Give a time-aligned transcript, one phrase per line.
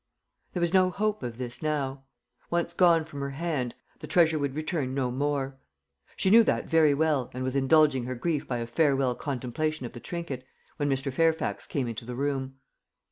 [0.53, 2.05] There was no hope of this now.
[2.49, 5.59] Once gone from her hand; the treasure would return no more.
[6.15, 9.93] She knew that very well and was indulging her grief by a farewell contemplation of
[9.93, 10.43] the trinket,
[10.77, 11.13] when Mr.
[11.13, 12.55] Fairfax came into the room.